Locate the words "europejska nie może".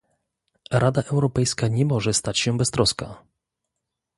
1.03-2.13